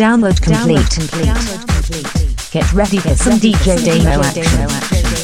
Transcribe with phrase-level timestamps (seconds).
[0.00, 0.88] Download complete.
[0.88, 2.50] Complete.
[2.52, 5.19] Get ready for some DJ Damo action.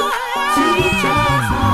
[0.00, 1.64] 啊！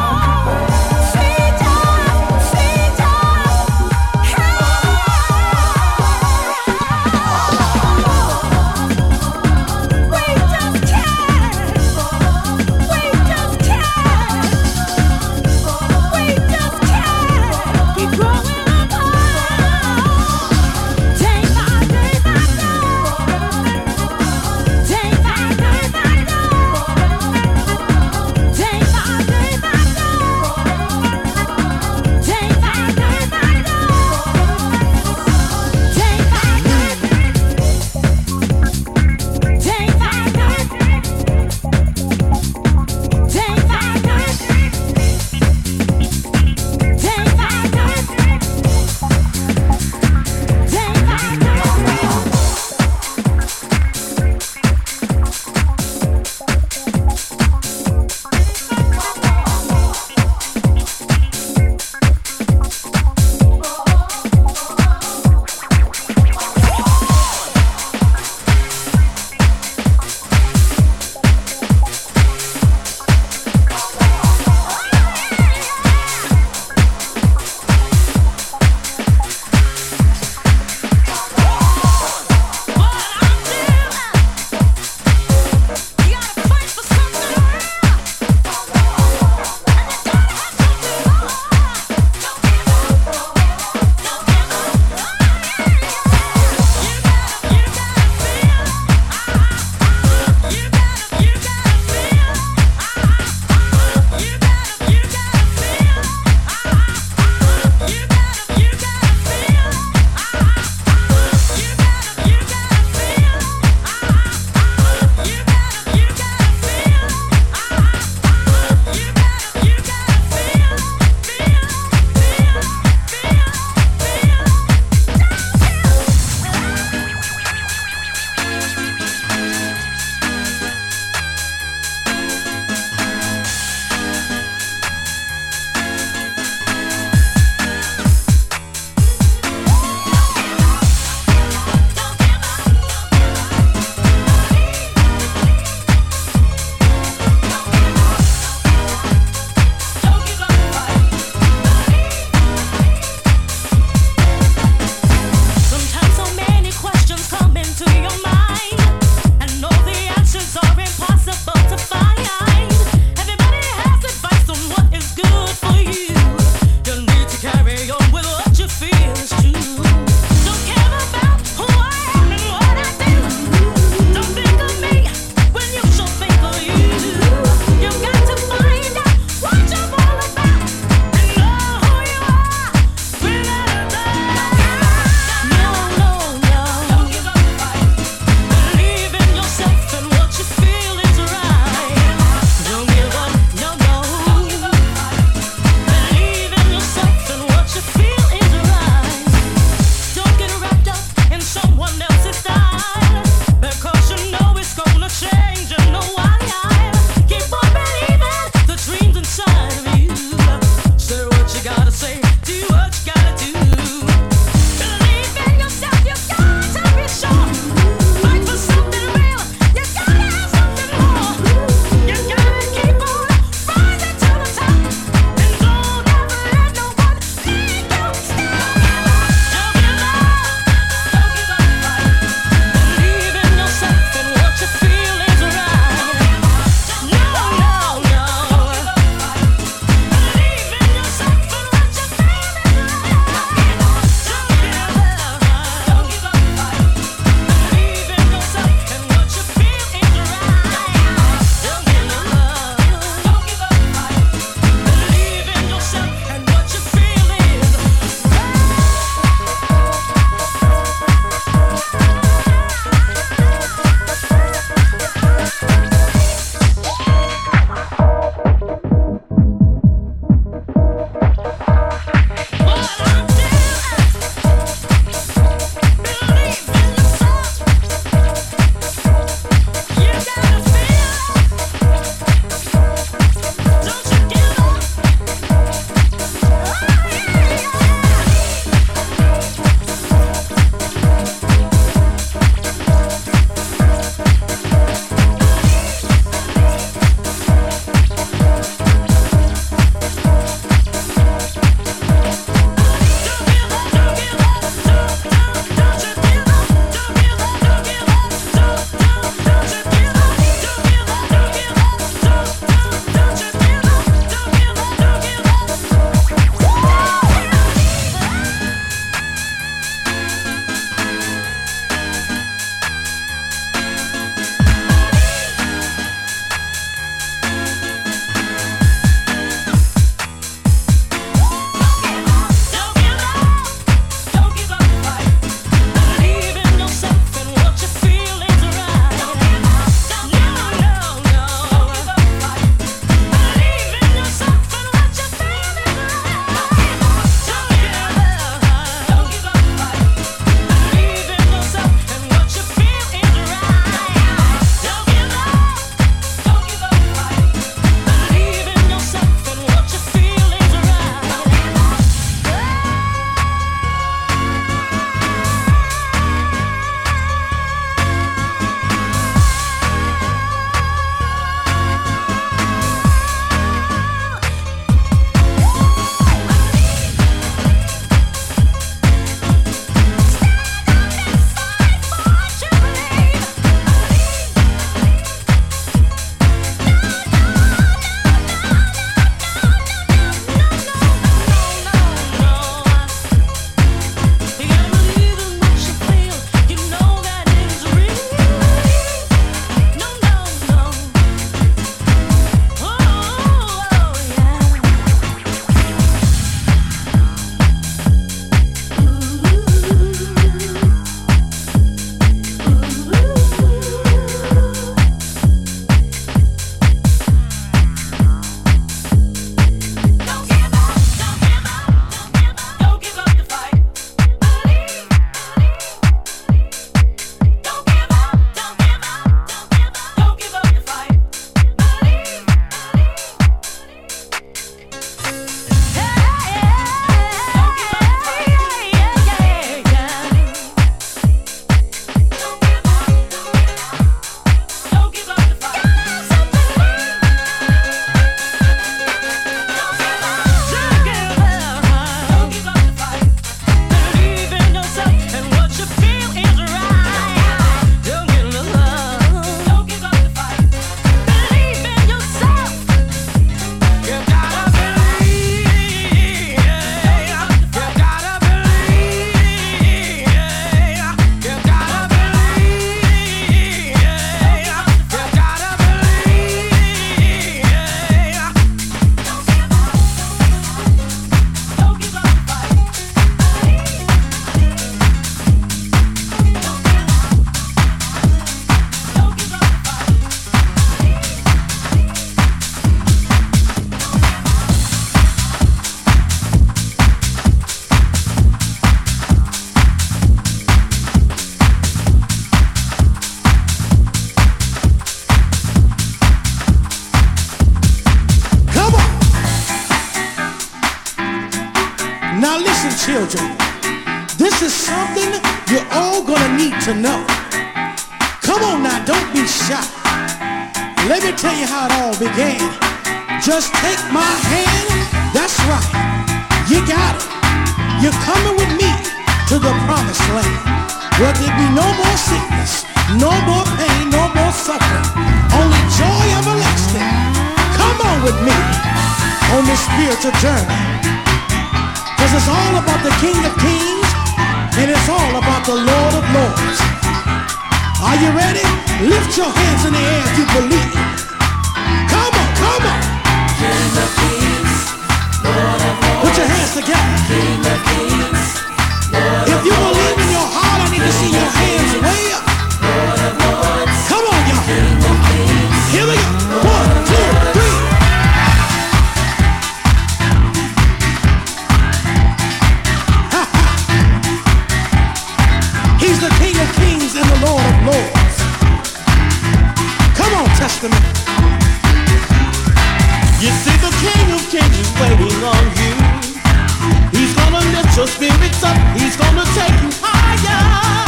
[587.96, 588.76] your spirits up.
[588.98, 591.06] He's gonna take you higher.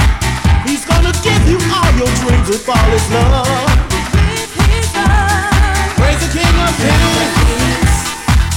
[0.68, 3.46] He's gonna give you all your dreams with all his love.
[5.98, 7.92] Praise the King of Kings.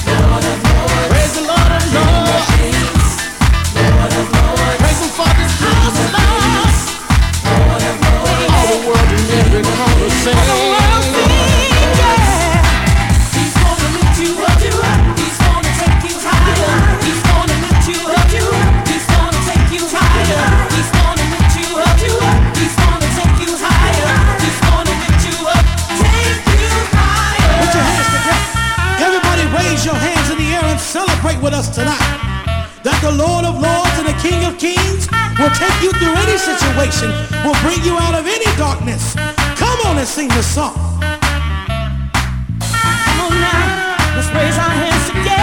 [0.06, 1.34] Lord of Lords.
[1.34, 3.10] The of Lord of Lords.
[5.00, 6.10] Him for house of
[7.58, 8.46] Lord of Lords.
[8.54, 9.10] All the world
[9.42, 10.69] every corner.
[31.42, 31.98] with us tonight.
[32.84, 35.08] That the Lord of Lords and the King of Kings
[35.40, 37.08] will take you through any situation,
[37.44, 39.14] will bring you out of any darkness.
[39.56, 40.76] Come on and sing the song.
[42.60, 45.39] Come on now, let's raise our hands together.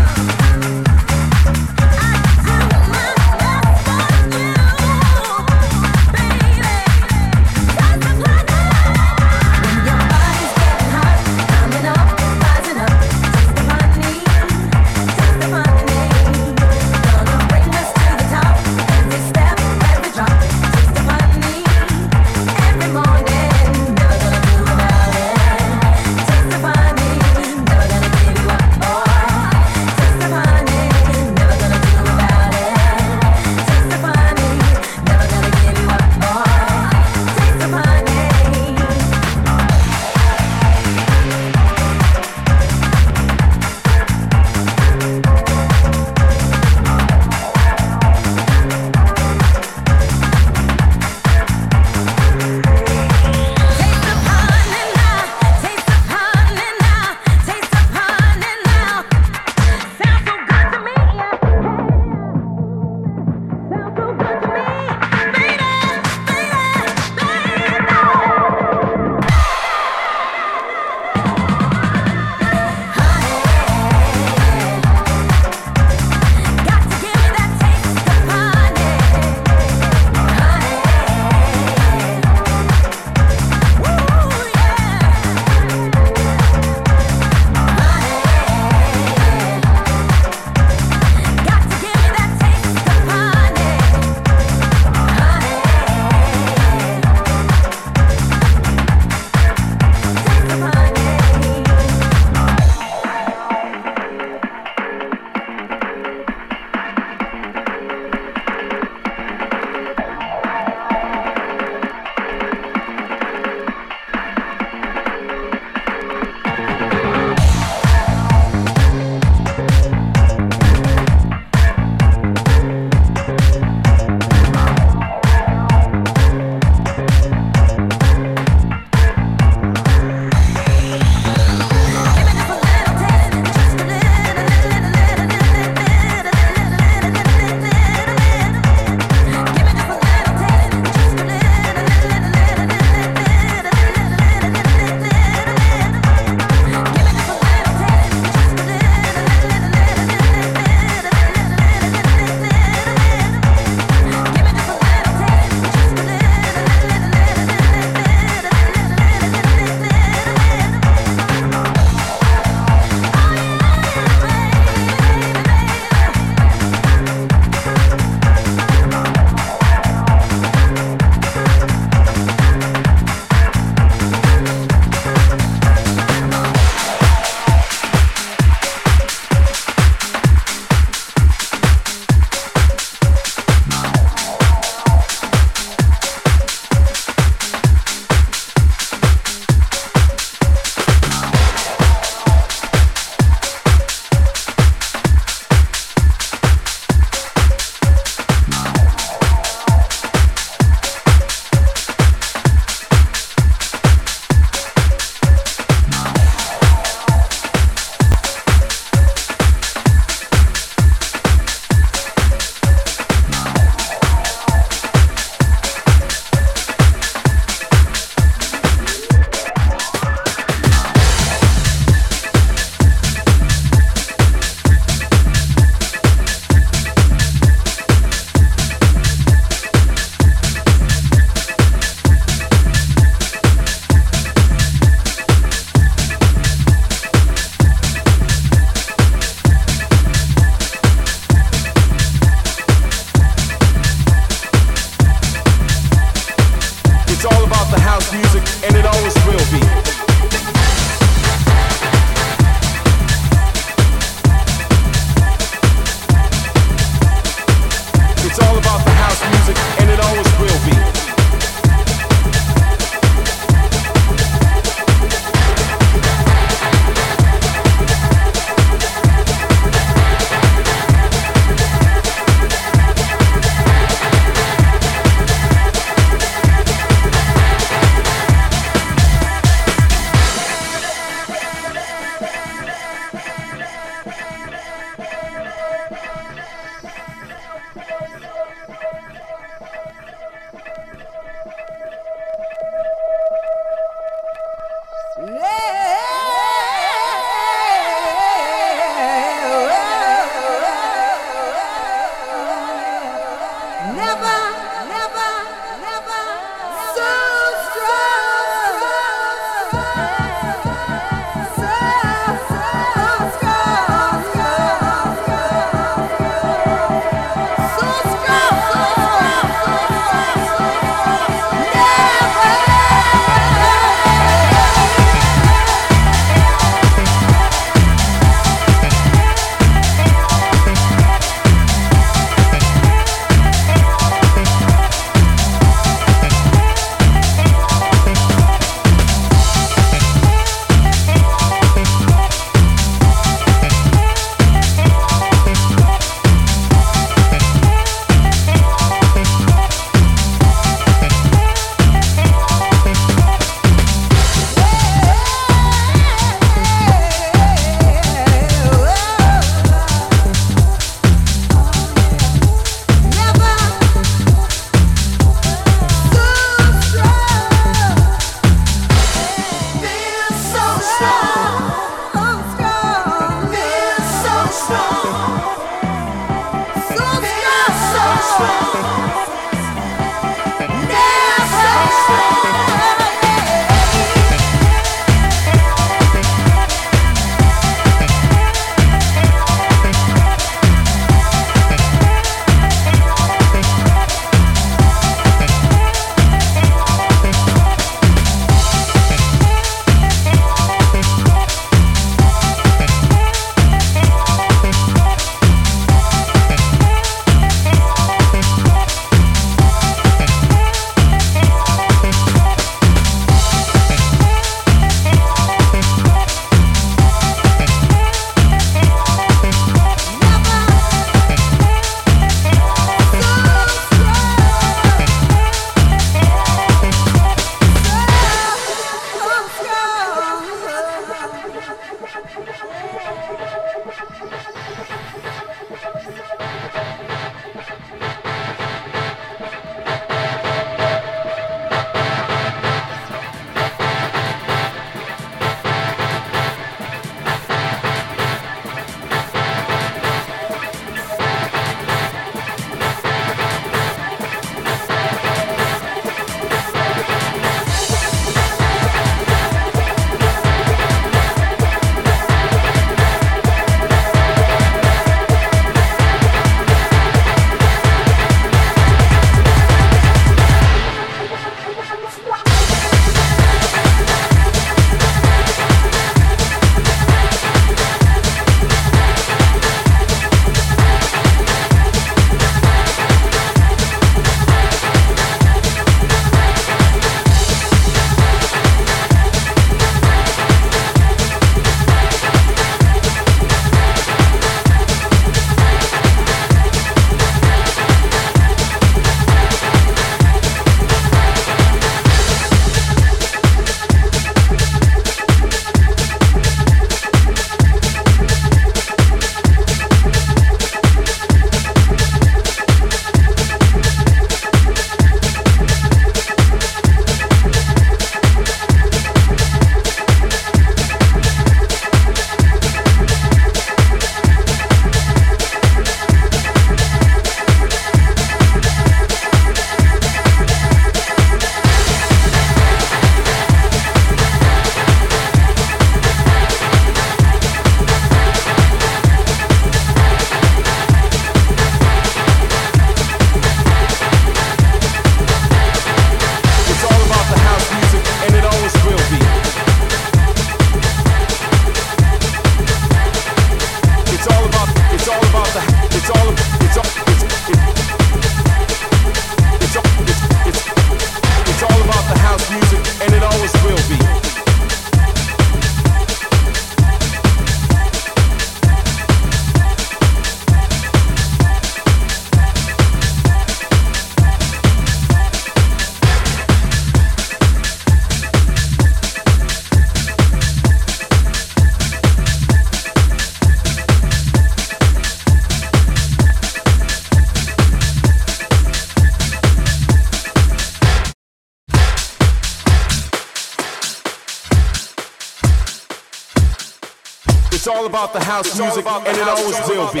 [598.30, 600.00] House music, and it always will be.